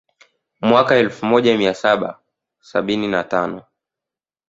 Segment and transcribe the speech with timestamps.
[0.61, 2.19] Mwaka wa elfu moja mia saba
[2.59, 3.63] sabini na tano